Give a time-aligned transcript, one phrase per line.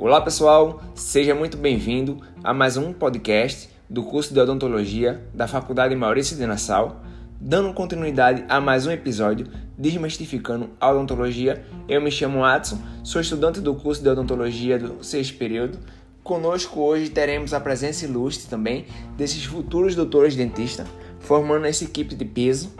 [0.00, 5.96] Olá pessoal, seja muito bem-vindo a mais um podcast do curso de odontologia da Faculdade
[5.96, 7.02] Maurício de Nassau,
[7.40, 11.66] dando continuidade a mais um episódio Desmistificando a Odontologia.
[11.88, 15.80] Eu me chamo Adson, sou estudante do curso de odontologia do sexto período.
[16.22, 18.86] Conosco hoje teremos a presença ilustre também
[19.16, 20.86] desses futuros doutores dentistas,
[21.18, 22.72] formando essa equipe de peso: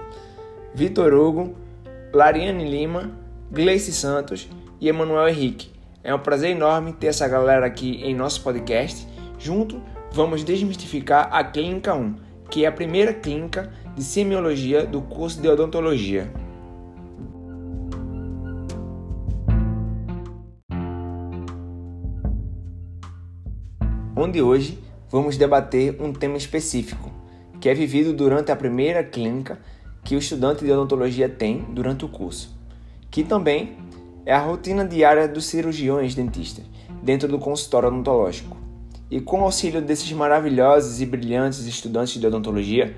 [0.72, 1.56] Vitor Hugo,
[2.14, 3.10] Lariane Lima,
[3.50, 4.48] Gleice Santos
[4.80, 5.77] e Emanuel Henrique.
[6.02, 9.06] É um prazer enorme ter essa galera aqui em nosso podcast.
[9.36, 12.14] Junto, vamos desmistificar a Clínica 1,
[12.48, 16.32] que é a primeira clínica de semiologia do curso de odontologia.
[24.16, 24.78] Onde hoje
[25.10, 27.10] vamos debater um tema específico,
[27.60, 29.58] que é vivido durante a primeira clínica
[30.04, 32.56] que o estudante de odontologia tem durante o curso,
[33.10, 33.87] que também
[34.28, 36.66] é a rotina diária dos cirurgiões dentistas
[37.02, 38.58] dentro do consultório odontológico.
[39.10, 42.94] E com o auxílio desses maravilhosos e brilhantes estudantes de odontologia,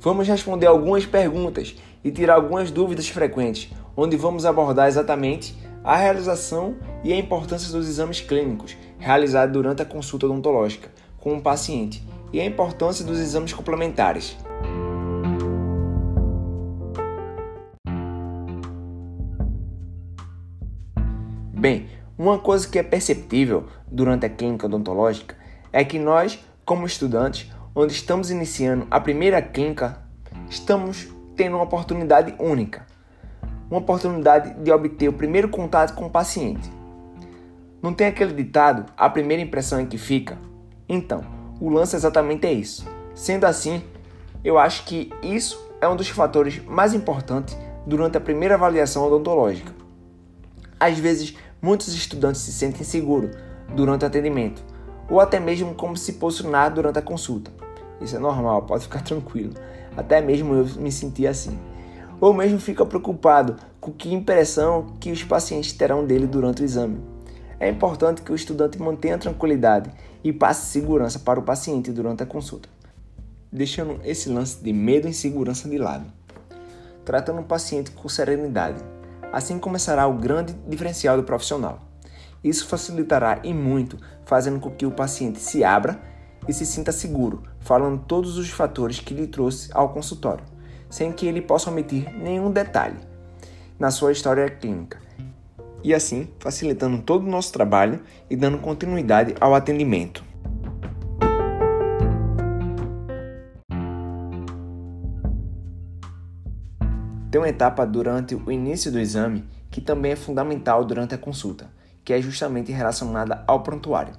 [0.00, 5.54] vamos responder algumas perguntas e tirar algumas dúvidas frequentes, onde vamos abordar exatamente
[5.84, 11.42] a realização e a importância dos exames clínicos realizados durante a consulta odontológica com o
[11.42, 14.34] paciente e a importância dos exames complementares.
[21.60, 25.36] Bem, uma coisa que é perceptível durante a clínica odontológica
[25.70, 30.02] é que nós, como estudantes, onde estamos iniciando a primeira clínica,
[30.48, 32.86] estamos tendo uma oportunidade única.
[33.70, 36.72] Uma oportunidade de obter o primeiro contato com o paciente.
[37.82, 40.38] Não tem aquele ditado, a primeira impressão é que fica?
[40.88, 41.22] Então,
[41.60, 42.88] o lance exatamente é isso.
[43.14, 43.84] Sendo assim,
[44.42, 47.54] eu acho que isso é um dos fatores mais importantes
[47.86, 49.78] durante a primeira avaliação odontológica.
[50.80, 53.36] Às vezes, muitos estudantes se sentem seguros
[53.74, 54.62] durante o atendimento,
[55.08, 57.50] ou até mesmo como se posicionar durante a consulta.
[58.00, 59.54] Isso é normal, pode ficar tranquilo.
[59.96, 61.58] Até mesmo eu me senti assim.
[62.20, 67.00] Ou mesmo fica preocupado com que impressão que os pacientes terão dele durante o exame.
[67.58, 69.90] É importante que o estudante mantenha tranquilidade
[70.24, 72.68] e passe segurança para o paciente durante a consulta,
[73.52, 76.06] deixando esse lance de medo e insegurança de lado.
[77.04, 78.82] Tratando o paciente com serenidade,
[79.32, 81.80] Assim começará o grande diferencial do profissional.
[82.42, 86.00] Isso facilitará e muito, fazendo com que o paciente se abra
[86.48, 90.44] e se sinta seguro, falando todos os fatores que lhe trouxe ao consultório,
[90.88, 92.96] sem que ele possa omitir nenhum detalhe
[93.78, 94.98] na sua história clínica.
[95.82, 100.29] E assim, facilitando todo o nosso trabalho e dando continuidade ao atendimento.
[107.30, 111.70] Tem uma etapa durante o início do exame que também é fundamental durante a consulta,
[112.04, 114.14] que é justamente relacionada ao prontuário.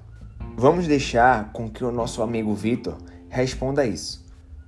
[0.56, 4.26] Vamos deixar com que o nosso amigo Vitor responda isso.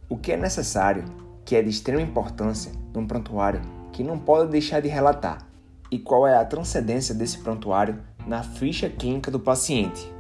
[0.10, 1.06] O que é necessário,
[1.46, 3.62] que é de extrema importância num prontuário
[3.94, 5.48] que não pode deixar de relatar,
[5.90, 10.13] e qual é a transcendência desse prontuário na ficha clínica do paciente.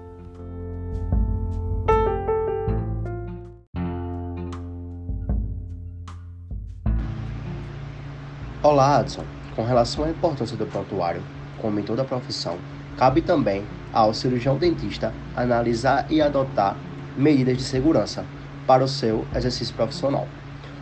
[8.65, 9.25] Olá, Adson.
[9.57, 11.21] Com relação à importância do prontuário,
[11.61, 12.57] como em toda profissão,
[12.97, 16.77] cabe também ao cirurgião dentista analisar e adotar
[17.17, 18.23] medidas de segurança
[18.65, 20.29] para o seu exercício profissional.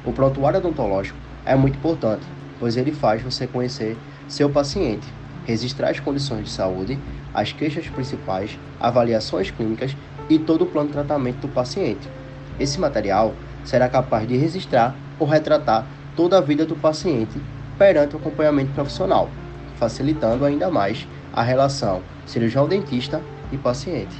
[0.05, 2.23] O prontuário odontológico é muito importante,
[2.59, 5.11] pois ele faz você conhecer seu paciente,
[5.47, 6.99] registrar as condições de saúde,
[7.33, 9.97] as queixas principais, avaliações clínicas
[10.29, 12.07] e todo o plano de tratamento do paciente.
[12.59, 13.33] Esse material
[13.65, 17.41] será capaz de registrar ou retratar toda a vida do paciente
[17.81, 19.27] perante o acompanhamento profissional,
[19.77, 23.19] facilitando ainda mais a relação cirurgião-dentista
[23.51, 24.15] e paciente.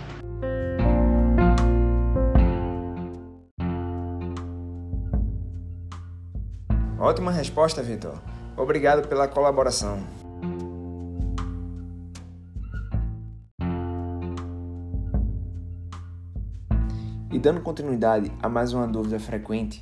[7.00, 8.20] Ótima resposta, Vitor.
[8.58, 10.00] Obrigado pela colaboração.
[17.32, 19.80] E dando continuidade a mais uma dúvida frequente,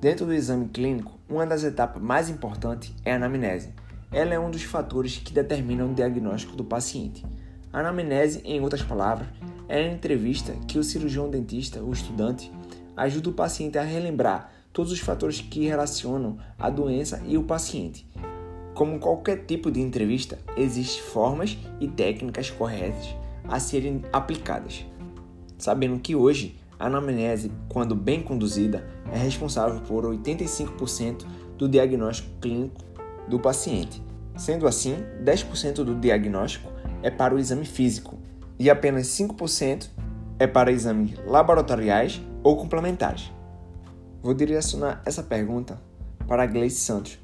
[0.00, 3.70] Dentro do exame clínico, uma das etapas mais importantes é a anamnese.
[4.12, 7.24] Ela é um dos fatores que determinam o diagnóstico do paciente.
[7.72, 9.28] A anamnese, em outras palavras,
[9.68, 12.52] é a entrevista que o cirurgião dentista, o estudante,
[12.96, 18.06] ajuda o paciente a relembrar todos os fatores que relacionam a doença e o paciente.
[18.74, 23.14] Como qualquer tipo de entrevista, existem formas e técnicas corretas
[23.48, 24.84] a serem aplicadas.
[25.56, 31.24] Sabendo que hoje a anamnese, quando bem conduzida, é responsável por 85%
[31.56, 32.80] do diagnóstico clínico
[33.28, 34.02] do paciente.
[34.36, 36.70] Sendo assim, 10% do diagnóstico
[37.02, 38.18] é para o exame físico
[38.58, 39.88] e apenas 5%
[40.38, 43.30] é para exames laboratoriais ou complementares.
[44.22, 45.80] Vou direcionar essa pergunta
[46.26, 47.18] para a Gleice Santos.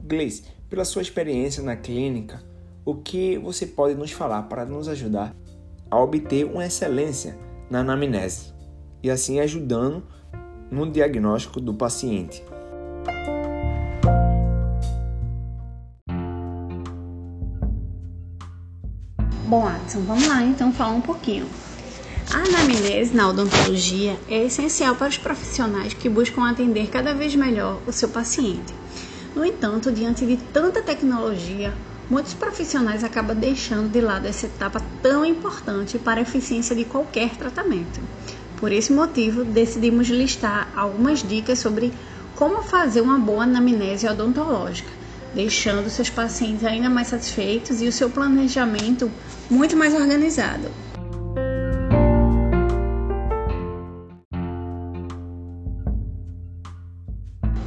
[0.00, 2.42] Gleice, pela sua experiência na clínica,
[2.84, 5.34] o que você pode nos falar para nos ajudar
[5.90, 7.38] a obter uma excelência
[7.70, 8.57] na anamnese
[9.02, 10.02] e assim ajudando
[10.70, 12.42] no diagnóstico do paciente?
[19.46, 21.46] Bom, Adson, vamos lá então falar um pouquinho.
[22.34, 27.80] A anamnese na odontologia é essencial para os profissionais que buscam atender cada vez melhor
[27.86, 28.74] o seu paciente.
[29.34, 31.72] No entanto, diante de tanta tecnologia,
[32.10, 37.30] muitos profissionais acabam deixando de lado essa etapa tão importante para a eficiência de qualquer
[37.36, 37.98] tratamento.
[38.58, 41.92] Por esse motivo, decidimos listar algumas dicas sobre
[42.34, 44.90] como fazer uma boa anamnese odontológica,
[45.32, 49.10] deixando seus pacientes ainda mais satisfeitos e o seu planejamento
[49.48, 50.68] muito mais organizado.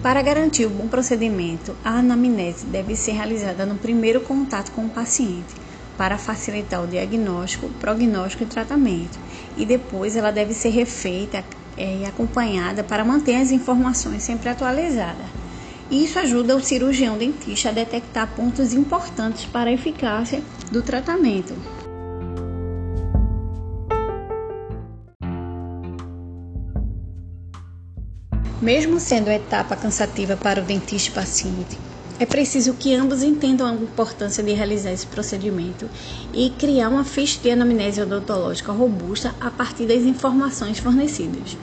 [0.04, 4.90] Para garantir o bom procedimento, a anamnese deve ser realizada no primeiro contato com o
[4.90, 5.54] paciente,
[5.98, 9.20] para facilitar o diagnóstico, prognóstico e tratamento,
[9.58, 11.44] e depois ela deve ser refeita
[11.78, 15.26] é, e acompanhada para manter as informações sempre atualizadas.
[15.90, 20.42] Isso ajuda o cirurgião dentista a detectar pontos importantes para a eficácia
[20.72, 21.54] do tratamento.
[28.62, 31.78] Mesmo sendo a etapa cansativa para o dentista paciente,
[32.21, 35.89] é preciso que ambos entendam a importância de realizar esse procedimento
[36.31, 41.57] e criar uma ficha de anamnese odontológica robusta a partir das informações fornecidas.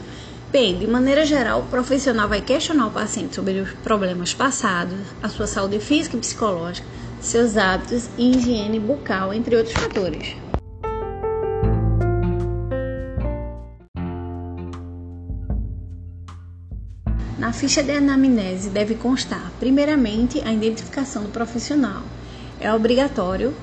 [0.51, 5.29] Bem, de maneira geral, o profissional vai questionar o paciente sobre os problemas passados, a
[5.29, 6.89] sua saúde física e psicológica,
[7.21, 10.48] seus hábitos e higiene bucal, entre outros fatores.
[17.49, 22.03] Na ficha de anamnese deve constar, primeiramente, a identificação do profissional.
[22.61, 23.55] É obrigatório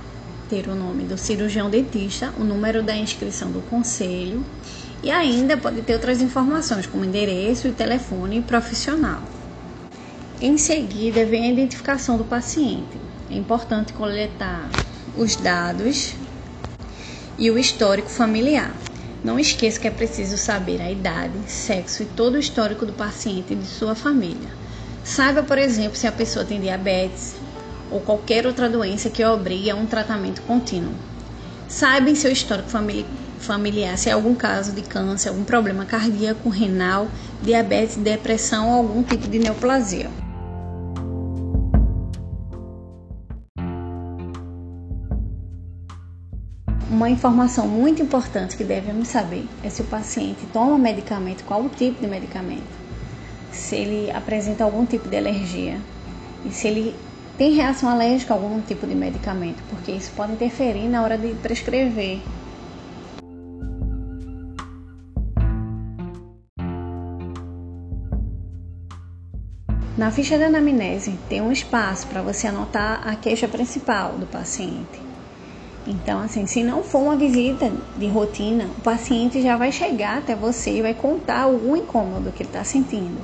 [0.49, 4.43] ter o nome do cirurgião dentista, o número da inscrição do conselho
[5.03, 9.21] e ainda pode ter outras informações, como endereço e telefone profissional.
[10.41, 12.99] Em seguida, vem a identificação do paciente.
[13.29, 14.67] É importante coletar
[15.15, 16.15] os dados
[17.37, 18.73] e o histórico familiar.
[19.25, 23.53] Não esqueça que é preciso saber a idade, sexo e todo o histórico do paciente
[23.53, 24.51] e de sua família.
[25.03, 27.33] Saiba, por exemplo, se a pessoa tem diabetes
[27.89, 30.93] ou qualquer outra doença que obrigue a um tratamento contínuo.
[31.67, 32.69] Saiba em seu histórico
[33.39, 37.07] familiar se há algum caso de câncer, algum problema cardíaco, renal,
[37.41, 40.24] diabetes, depressão ou algum tipo de neoplasia.
[46.95, 51.67] Uma informação muito importante que devemos saber é se o paciente toma medicamento, qual o
[51.67, 52.63] tipo de medicamento,
[53.51, 55.77] se ele apresenta algum tipo de alergia
[56.45, 56.95] e se ele
[57.37, 61.33] tem reação alérgica a algum tipo de medicamento, porque isso pode interferir na hora de
[61.35, 62.21] prescrever.
[69.97, 75.14] Na ficha de anamnese tem um espaço para você anotar a queixa principal do paciente.
[75.87, 80.35] Então, assim, se não for uma visita de rotina, o paciente já vai chegar até
[80.35, 83.21] você e vai contar algum incômodo que ele está sentindo.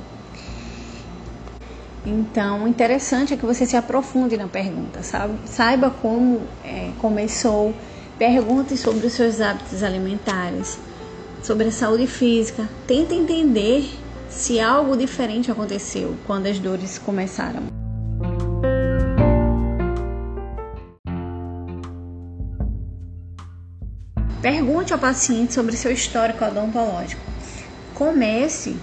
[2.06, 5.34] Então, o interessante é que você se aprofunde na pergunta, sabe?
[5.44, 7.74] Saiba como é, começou,
[8.18, 10.78] pergunte sobre os seus hábitos alimentares,
[11.42, 12.68] sobre a saúde física.
[12.86, 13.88] Tente entender
[14.28, 17.81] se algo diferente aconteceu quando as dores começaram.
[24.42, 27.22] Pergunte ao paciente sobre seu histórico odontológico.
[27.94, 28.74] Comece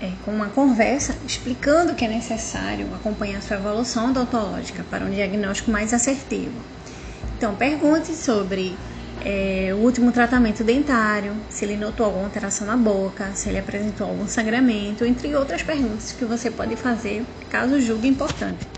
[0.00, 5.72] é, com uma conversa explicando que é necessário acompanhar sua evolução odontológica para um diagnóstico
[5.72, 6.52] mais assertivo.
[7.36, 8.76] Então, pergunte sobre
[9.24, 14.06] é, o último tratamento dentário, se ele notou alguma alteração na boca, se ele apresentou
[14.06, 18.68] algum sangramento, entre outras perguntas que você pode fazer caso julgue importante.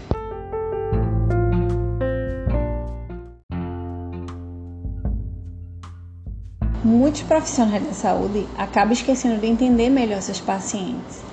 [6.94, 11.24] Muitos profissionais da saúde acabam esquecendo de entender melhor seus pacientes.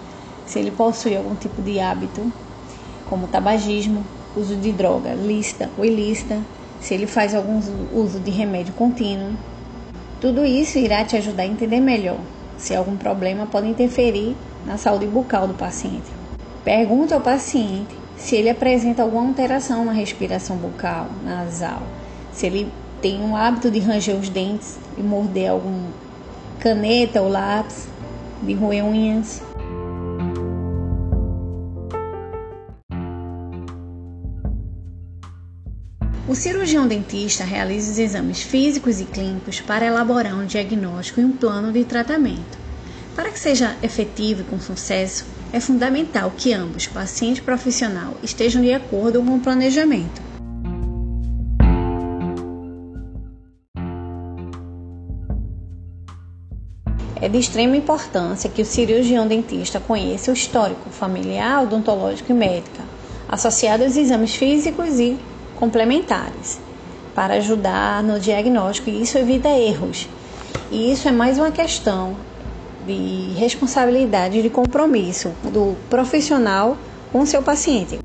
[0.47, 2.33] Se ele possui algum tipo de hábito,
[3.07, 4.03] como tabagismo,
[4.35, 6.41] uso de droga lícita ou ilícita,
[6.79, 7.61] se ele faz algum
[7.93, 9.33] uso de remédio contínuo.
[10.19, 12.17] Tudo isso irá te ajudar a entender melhor
[12.57, 16.11] se algum problema pode interferir na saúde bucal do paciente.
[16.63, 21.83] Pergunte ao paciente se ele apresenta alguma alteração na respiração bucal, nasal,
[22.33, 22.71] se ele
[23.01, 25.87] tem um hábito de ranger os dentes e morder algum
[26.59, 27.87] caneta ou lápis,
[28.43, 29.41] de roer unhas.
[36.27, 41.31] O cirurgião dentista realiza os exames físicos e clínicos para elaborar um diagnóstico e um
[41.31, 42.57] plano de tratamento.
[43.15, 48.61] Para que seja efetivo e com sucesso, é fundamental que ambos, paciente e profissional, estejam
[48.61, 50.30] de acordo com o planejamento.
[57.31, 62.83] De extrema importância que o cirurgião dentista conheça o histórico familiar, odontológico e médica,
[63.27, 65.17] associado aos exames físicos e
[65.55, 66.59] complementares,
[67.15, 70.09] para ajudar no diagnóstico e isso evita erros.
[70.69, 72.15] E isso é mais uma questão
[72.85, 76.77] de responsabilidade e de compromisso do profissional
[77.11, 77.99] com seu paciente.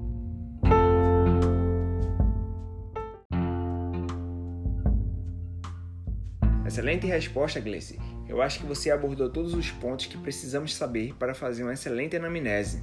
[6.65, 7.99] Excelente resposta, Gleice.
[8.29, 12.17] Eu acho que você abordou todos os pontos que precisamos saber para fazer uma excelente
[12.17, 12.83] anamnese.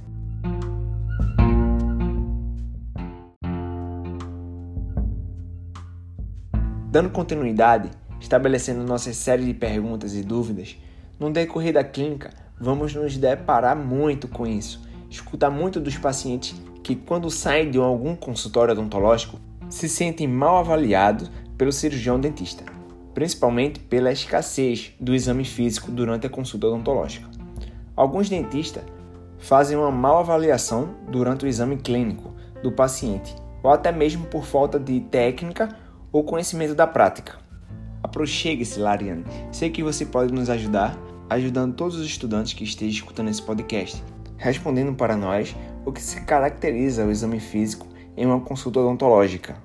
[6.90, 10.78] Dando continuidade, estabelecendo nossa série de perguntas e dúvidas,
[11.18, 14.82] no decorrer da clínica, vamos nos deparar muito com isso.
[15.10, 21.30] Escutar muito dos pacientes que, quando saem de algum consultório odontológico, se sentem mal avaliados
[21.58, 22.73] pelo cirurgião dentista
[23.14, 27.30] principalmente pela escassez do exame físico durante a consulta odontológica.
[27.96, 28.82] Alguns dentistas
[29.38, 34.78] fazem uma mal avaliação durante o exame clínico do paciente, ou até mesmo por falta
[34.78, 35.68] de técnica
[36.10, 37.38] ou conhecimento da prática.
[38.02, 39.24] Aproxegue-se, Lariane.
[39.52, 40.98] Sei que você pode nos ajudar,
[41.30, 44.02] ajudando todos os estudantes que estejam escutando esse podcast,
[44.36, 45.54] respondendo para nós
[45.84, 49.56] o que se caracteriza o exame físico em uma consulta odontológica.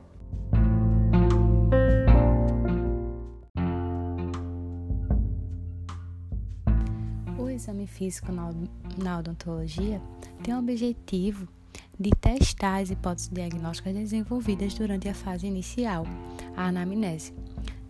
[7.99, 10.01] Físico na odontologia
[10.41, 11.49] tem o objetivo
[11.99, 16.05] de testar as hipóteses diagnósticas desenvolvidas durante a fase inicial,
[16.55, 17.33] a anamnese.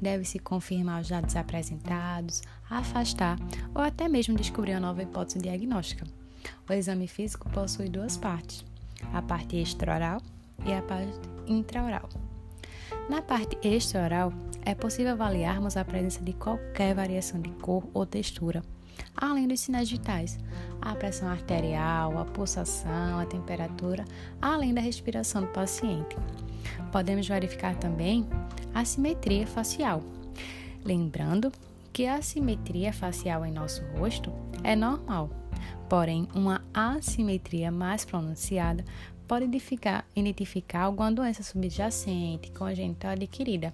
[0.01, 3.37] Deve-se confirmar os dados apresentados, afastar
[3.75, 6.07] ou até mesmo descobrir uma nova hipótese diagnóstica.
[6.67, 8.65] O exame físico possui duas partes,
[9.13, 10.19] a parte extraoral
[10.65, 12.09] e a parte intraoral.
[13.07, 14.33] Na parte extraoral,
[14.65, 18.63] é possível avaliarmos a presença de qualquer variação de cor ou textura
[19.15, 20.37] além dos sinais vitais,
[20.81, 24.05] a pressão arterial, a pulsação, a temperatura,
[24.41, 26.15] além da respiração do paciente.
[26.91, 28.27] Podemos verificar também
[28.73, 30.01] a simetria facial.
[30.83, 31.51] Lembrando
[31.91, 34.31] que a simetria facial em nosso rosto
[34.63, 35.29] é normal,
[35.89, 38.85] porém, uma assimetria mais pronunciada
[39.29, 43.71] pode identificar, alguma doença subjacente, congênita ou adquirida.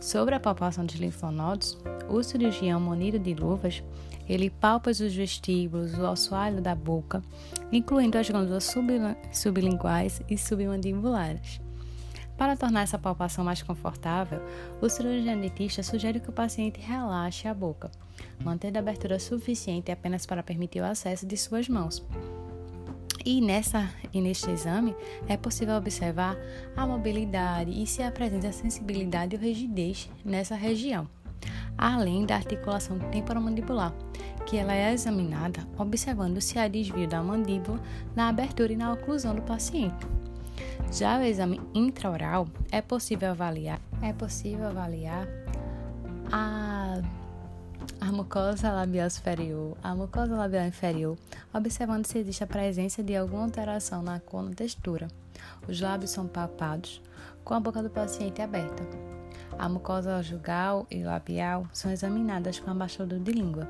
[0.00, 1.76] Sobre a palpação dos linfonodos,
[2.08, 3.82] o cirurgião munido de luvas
[4.30, 7.20] ele palpa os vestíbulos, o assoalho da boca,
[7.72, 8.72] incluindo as glândulas
[9.32, 11.60] sublinguais e submandibulares.
[12.38, 14.40] Para tornar essa palpação mais confortável,
[14.80, 17.90] o cirurgião dentista sugere que o paciente relaxe a boca,
[18.42, 22.06] mantendo a abertura suficiente apenas para permitir o acesso de suas mãos.
[23.26, 24.94] E, nessa, e neste exame
[25.28, 26.36] é possível observar
[26.76, 31.06] a mobilidade e se apresenta sensibilidade ou rigidez nessa região
[31.80, 33.94] além da articulação temporomandibular,
[34.44, 37.80] que ela é examinada observando se há desvio da mandíbula
[38.14, 40.06] na abertura e na oclusão do paciente.
[40.92, 45.26] Já o exame intraoral é possível avaliar, é possível avaliar
[46.30, 47.00] a,
[47.98, 51.16] a mucosa labial superior, a mucosa labial inferior,
[51.54, 55.08] observando se existe a presença de alguma alteração na cor ou textura.
[55.66, 57.00] Os lábios são palpados
[57.42, 58.84] com a boca do paciente aberta.
[59.58, 63.68] A mucosa jugal e labial são examinadas com a baixadura de língua.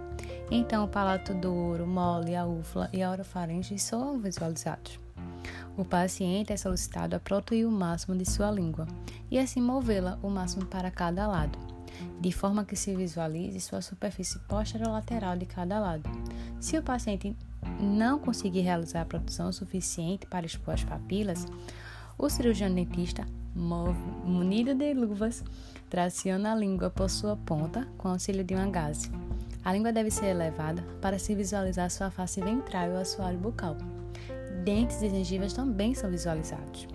[0.50, 4.98] Então, o palato duro, mole, a úfula e a orofaringe são visualizados.
[5.76, 8.86] O paciente é solicitado a protuir o máximo de sua língua
[9.30, 11.58] e assim movê-la o máximo para cada lado,
[12.20, 14.38] de forma que se visualize sua superfície
[14.86, 16.08] lateral de cada lado.
[16.60, 17.36] Se o paciente
[17.80, 21.46] não conseguir realizar a proteção suficiente para expor as papilas,
[22.20, 25.42] o cirurgião dentista, munido de luvas,
[25.88, 29.10] traciona a língua por sua ponta com auxílio de uma gaze.
[29.64, 33.76] A língua deve ser elevada para se visualizar sua face ventral e o assoalho bucal.
[34.64, 36.86] Dentes e gengivas também são visualizados.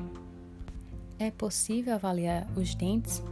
[1.17, 3.24] É possível avaliar os dentes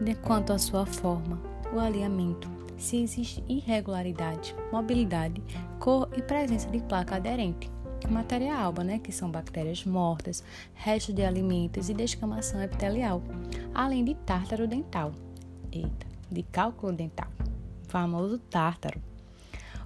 [0.00, 1.40] de quanto à sua forma,
[1.72, 5.42] o alinhamento, se existe irregularidade, mobilidade,
[5.78, 7.70] cor e presença de placa aderente
[8.08, 10.42] matéria alba, né, que são bactérias mortas,
[10.74, 13.22] restos de alimentos e descamação epitelial,
[13.74, 15.12] além de tártaro dental.
[15.72, 17.28] eita, de cálculo dental,
[17.88, 19.00] famoso tártaro.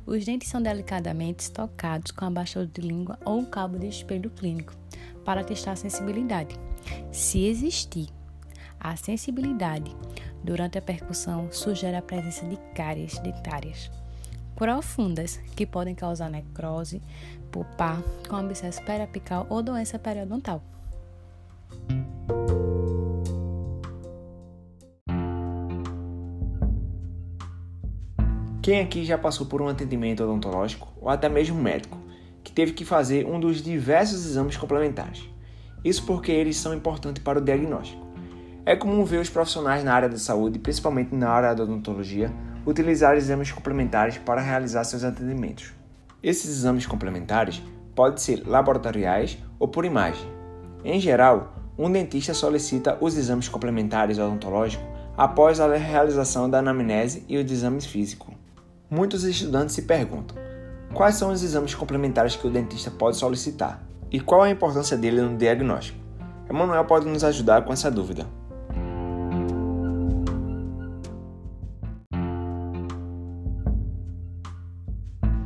[0.06, 4.30] Os dentes são delicadamente estocados com a bastidor de língua ou um cabo de espelho
[4.30, 4.74] clínico
[5.24, 6.56] para testar a sensibilidade.
[7.12, 8.08] Se existir
[8.78, 9.94] a sensibilidade
[10.42, 13.90] durante a percussão, sugere a presença de cáries dentárias
[14.60, 17.00] profundas que podem causar necrose
[17.50, 17.98] pulpar
[18.28, 20.62] com abscesso periapical ou doença periodontal.
[28.60, 31.98] Quem aqui já passou por um atendimento odontológico ou até mesmo médico
[32.44, 35.26] que teve que fazer um dos diversos exames complementares?
[35.82, 38.06] Isso porque eles são importantes para o diagnóstico.
[38.66, 42.30] É comum ver os profissionais na área da saúde, principalmente na área da odontologia,
[42.66, 45.72] utilizar exames complementares para realizar seus atendimentos.
[46.22, 47.62] Esses exames complementares
[47.94, 50.28] podem ser laboratoriais ou por imagem.
[50.84, 54.86] Em geral, um dentista solicita os exames complementares odontológicos
[55.16, 58.34] após a realização da anamnese e os exames físicos.
[58.90, 60.36] Muitos estudantes se perguntam:
[60.92, 65.20] quais são os exames complementares que o dentista pode solicitar e qual a importância dele
[65.20, 65.98] no diagnóstico?
[66.48, 68.26] Emanuel pode nos ajudar com essa dúvida.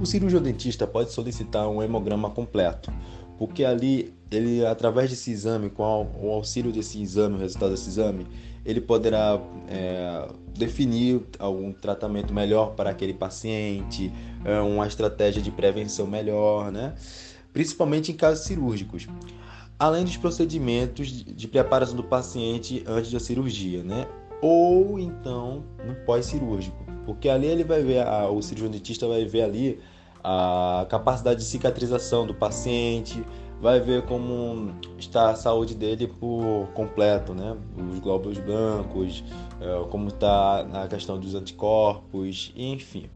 [0.04, 2.92] O cirurgião dentista pode solicitar um hemograma completo,
[3.38, 5.82] porque ali ele, através desse exame, com
[6.20, 8.26] o auxílio desse exame, o resultado desse exame,
[8.66, 14.12] ele poderá é, definir algum tratamento melhor para aquele paciente,
[14.44, 16.94] é, uma estratégia de prevenção melhor, né?
[17.50, 19.08] principalmente em casos cirúrgicos.
[19.78, 24.06] Além dos procedimentos de preparação do paciente antes da cirurgia, né?
[24.42, 29.40] ou então no pós-cirúrgico, porque ali ele vai ver, a, o cirurgião dentista vai ver
[29.40, 29.80] ali
[30.24, 33.22] a capacidade de cicatrização do paciente,
[33.60, 37.54] vai ver como está a saúde dele por completo, né?
[37.92, 39.22] Os glóbulos brancos,
[39.60, 43.10] é, como está a questão dos anticorpos, enfim.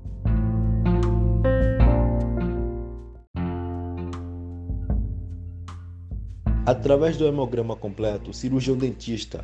[6.66, 9.42] Através do hemograma completo, o cirurgião dentista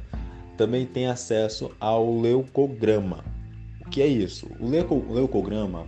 [0.58, 3.24] também tem acesso ao leucograma.
[3.80, 4.46] O que é isso?
[4.60, 5.86] O leucograma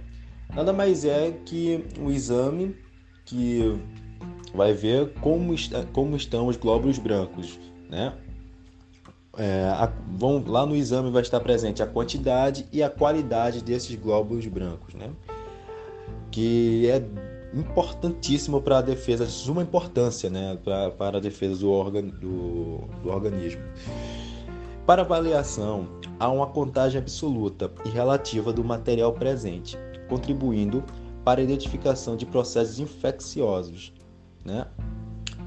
[0.55, 2.77] nada mais é que um exame
[3.25, 3.79] que
[4.55, 7.59] vai ver como, está, como estão os glóbulos brancos,
[7.91, 8.15] né?
[9.37, 13.95] É, a, vão, lá no exame vai estar presente a quantidade e a qualidade desses
[13.95, 15.11] glóbulos brancos, né?
[16.31, 17.05] Que é
[17.59, 20.59] importantíssimo para a defesa, de suma importância, né?
[20.65, 23.63] Pra, para a defesa do, organ, do, do organismo.
[24.87, 29.77] Para avaliação, há uma contagem absoluta e relativa do material presente
[30.09, 30.85] contribuindo
[31.25, 33.93] para a identificação de processos infecciosos,
[34.45, 34.67] né?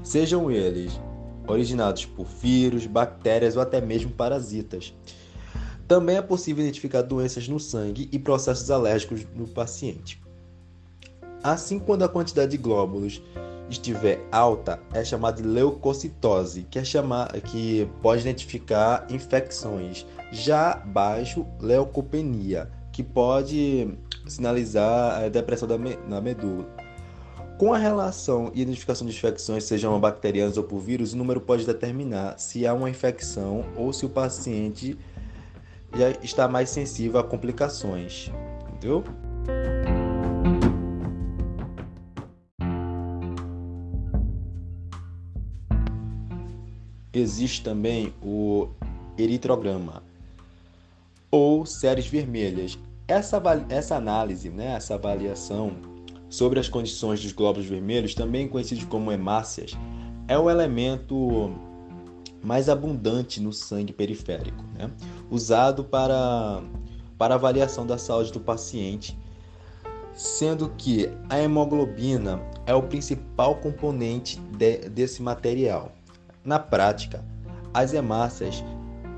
[0.02, 1.00] sejam eles
[1.46, 4.94] originados por vírus, bactérias ou até mesmo parasitas.
[5.88, 10.22] Também é possível identificar doenças no sangue e processos alérgicos no paciente.
[11.42, 13.20] Assim, quando a quantidade de glóbulos
[13.68, 20.06] estiver alta, é chamada de leucocitose, que, é chamar, que pode identificar infecções.
[20.30, 23.96] Já baixo, leucopenia, que pode
[24.30, 26.66] sinalizar a depressão da me medula.
[27.58, 31.66] Com a relação e identificação de infecções, sejam bacterianas ou por vírus, o número pode
[31.66, 34.96] determinar se há uma infecção ou se o paciente
[35.94, 38.30] já está mais sensível a complicações.
[38.66, 39.04] Entendeu?
[47.12, 48.68] Existe também o
[49.18, 50.02] eritrograma
[51.30, 52.78] ou séries vermelhas,
[53.10, 55.72] essa, essa análise, né, essa avaliação
[56.28, 59.76] sobre as condições dos glóbulos vermelhos, também conhecidos como hemácias,
[60.28, 61.52] é o elemento
[62.40, 64.88] mais abundante no sangue periférico, né?
[65.28, 66.62] usado para,
[67.18, 69.18] para avaliação da saúde do paciente,
[70.14, 75.92] sendo que a hemoglobina é o principal componente de, desse material.
[76.44, 77.24] Na prática,
[77.74, 78.62] as hemácias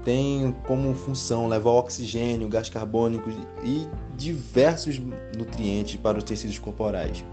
[0.05, 3.31] tem como função levar oxigênio, gás carbônico
[3.65, 3.87] e
[4.17, 5.01] diversos
[5.37, 7.25] nutrientes para os tecidos corporais.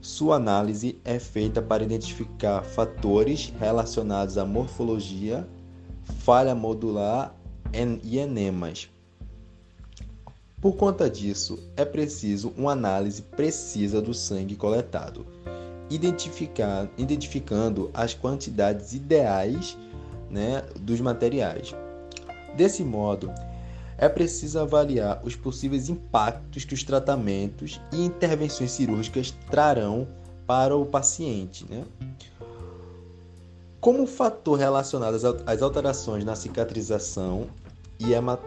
[0.00, 5.46] Sua análise é feita para identificar fatores relacionados à morfologia,
[6.20, 7.34] falha modular
[8.02, 8.88] e enemas.
[10.60, 15.26] Por conta disso, é preciso uma análise precisa do sangue coletado,
[15.90, 19.76] identificando as quantidades ideais
[20.30, 21.74] né, dos materiais.
[22.56, 23.32] Desse modo,
[23.96, 30.06] é preciso avaliar os possíveis impactos que os tratamentos e intervenções cirúrgicas trarão
[30.46, 31.66] para o paciente.
[31.68, 31.84] Né?
[33.80, 37.48] Como fator relacionado às alterações na cicatrização
[37.98, 38.40] e, hemat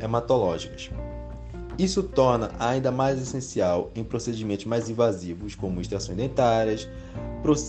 [0.00, 0.90] hematológicas.
[1.78, 6.88] Isso torna ainda mais essencial em procedimentos mais invasivos, como extrações dentárias,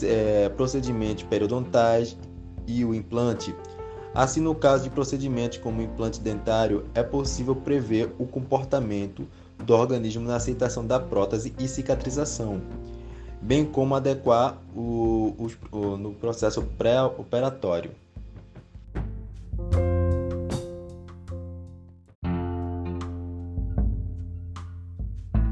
[0.04, 2.18] é, procedimentos periodontais
[2.68, 3.56] e o implante.
[4.14, 10.28] Assim, no caso de procedimentos como implante dentário, é possível prever o comportamento do organismo
[10.28, 12.62] na aceitação da prótese e cicatrização,
[13.42, 17.92] bem como adequar o, o, o no processo pré-operatório.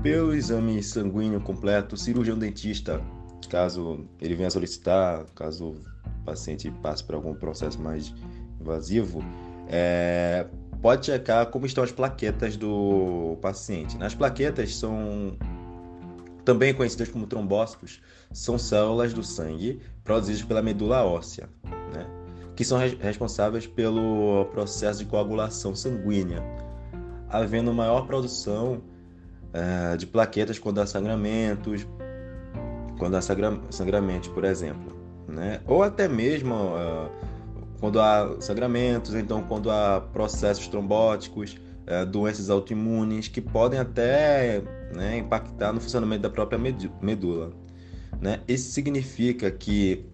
[0.03, 3.01] Pelo exame sanguíneo completo, cirurgião dentista,
[3.49, 5.75] caso ele venha solicitar, caso
[6.21, 8.13] paciente passe por algum processo mais
[8.59, 9.23] invasivo,
[9.67, 10.45] é,
[10.81, 13.97] pode checar como estão as plaquetas do paciente.
[14.01, 15.37] As plaquetas são
[16.43, 21.49] também conhecidas como trombócitos, são células do sangue produzidas pela medula óssea,
[21.93, 22.05] né?
[22.55, 26.43] que são responsáveis pelo processo de coagulação sanguínea,
[27.29, 28.81] havendo maior produção
[29.53, 31.87] uh, de plaquetas quando há sangramentos,
[32.97, 35.00] quando há sangramentos, por exemplo,
[35.31, 35.61] né?
[35.65, 37.09] Ou até mesmo uh,
[37.79, 41.55] quando há sangramentos, então quando há processos trombóticos,
[41.87, 44.61] uh, doenças autoimunes que podem até
[44.95, 46.59] né, impactar no funcionamento da própria
[47.01, 47.51] medula.
[48.19, 48.41] Né?
[48.47, 50.05] Isso significa que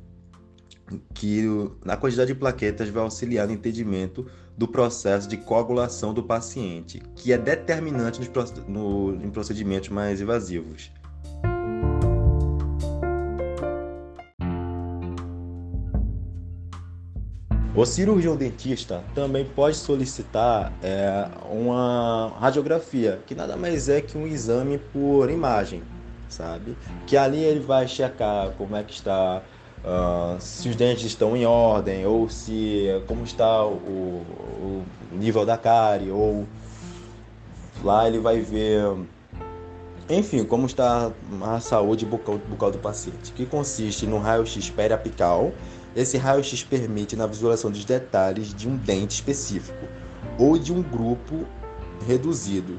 [1.14, 1.44] que
[1.86, 4.26] a quantidade de plaquetas vai auxiliar no entendimento
[4.58, 8.20] do processo de coagulação do paciente, que é determinante
[8.68, 10.92] no, em procedimentos mais invasivos.
[17.78, 24.26] O cirurgião dentista também pode solicitar é, uma radiografia, que nada mais é que um
[24.26, 25.84] exame por imagem,
[26.28, 26.76] sabe?
[27.06, 29.44] Que ali ele vai checar como é que está
[29.86, 35.56] uh, se os dentes estão em ordem ou se como está o, o nível da
[35.56, 36.48] cárie ou
[37.84, 38.82] lá ele vai ver
[40.10, 41.12] enfim, como está
[41.42, 45.52] a saúde bucal, bucal do paciente, que consiste no raio-x periapical.
[45.98, 49.88] Esse raio-x permite na visualização dos detalhes de um dente específico
[50.38, 51.44] ou de um grupo
[52.06, 52.78] reduzido,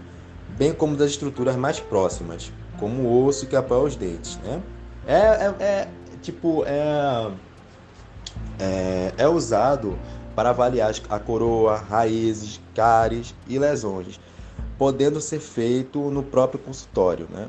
[0.56, 4.38] bem como das estruturas mais próximas, como o osso que apoia os dentes.
[4.44, 4.62] Né?
[5.04, 5.88] É, é, é,
[6.22, 7.32] tipo, é,
[8.60, 9.98] é, é usado
[10.36, 14.20] para avaliar a coroa, raízes, cáries e lesões,
[14.78, 17.48] podendo ser feito no próprio consultório, né?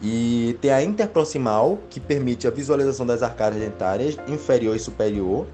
[0.00, 5.46] E tem a interproximal, que permite a visualização das arcárias dentárias inferior e superior,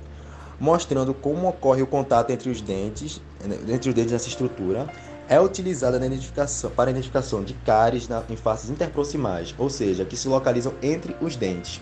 [0.60, 3.22] mostrando como ocorre o contato entre os dentes,
[3.68, 4.86] entre os dentes nessa estrutura.
[5.26, 10.28] É utilizada identificação, para identificação de cáries na, em faces interproximais, ou seja, que se
[10.28, 11.80] localizam entre os dentes.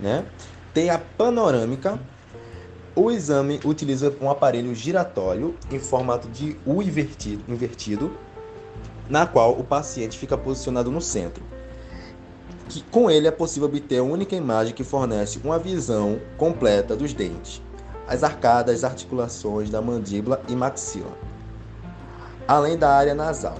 [0.00, 0.24] Né?
[0.74, 1.98] Tem a panorâmica.
[2.96, 8.10] O exame utiliza um aparelho giratório em formato de U invertido, invertido
[9.08, 11.57] na qual o paciente fica posicionado no centro.
[12.68, 17.14] Que, com ele é possível obter a única imagem que fornece uma visão completa dos
[17.14, 17.62] dentes,
[18.06, 21.16] as arcadas, articulações da mandíbula e maxila,
[22.46, 23.56] além da área nasal.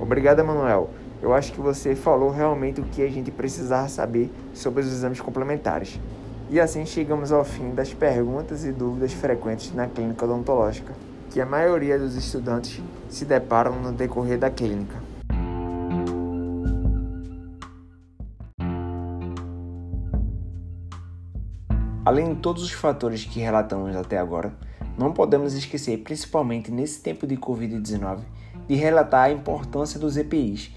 [0.00, 0.90] Obrigado, Emanuel.
[1.22, 5.20] Eu acho que você falou realmente o que a gente precisava saber sobre os exames
[5.20, 6.00] complementares.
[6.50, 10.94] E assim chegamos ao fim das perguntas e dúvidas frequentes na clínica odontológica,
[11.30, 14.96] que a maioria dos estudantes se deparam no decorrer da clínica.
[22.04, 24.56] Além de todos os fatores que relatamos até agora,
[24.96, 28.20] não podemos esquecer, principalmente nesse tempo de Covid-19,
[28.66, 30.70] de relatar a importância dos EPIs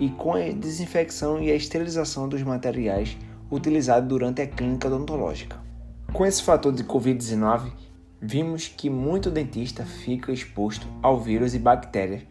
[0.00, 3.16] e com a desinfecção e a esterilização dos materiais
[3.50, 5.58] utilizados durante a clínica odontológica.
[6.12, 7.70] Com esse fator de Covid-19,
[8.20, 12.22] vimos que muito dentista fica exposto ao vírus e bactérias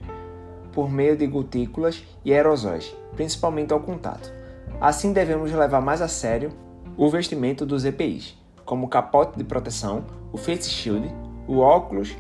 [0.74, 4.32] por meio de gotículas e aerosóis, principalmente ao contato.
[4.80, 6.52] Assim, devemos levar mais a sério
[6.96, 11.10] o vestimento dos EPIs, como o capote de proteção, o face shield,
[11.48, 12.16] o óculos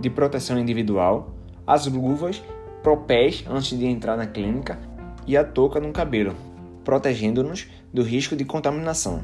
[0.00, 1.30] de proteção individual,
[1.66, 2.42] as luvas
[2.82, 4.78] propés antes de entrar na clínica
[5.26, 6.34] e a touca no cabelo,
[6.82, 9.22] protegendo-nos do risco de contaminação.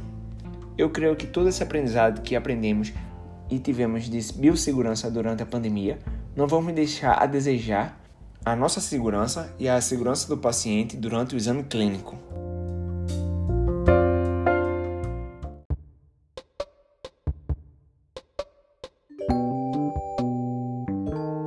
[0.76, 2.92] Eu creio que todo esse aprendizado que aprendemos
[3.50, 5.98] e tivemos de biossegurança durante a pandemia
[6.38, 8.00] não vamos deixar a desejar
[8.44, 12.16] a nossa segurança e a segurança do paciente durante o exame clínico.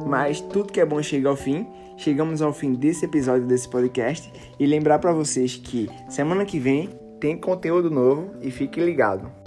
[0.06, 1.66] Mas tudo que é bom chega ao fim.
[1.96, 6.90] Chegamos ao fim desse episódio desse podcast e lembrar para vocês que semana que vem
[7.22, 9.41] tem conteúdo novo e fique ligado.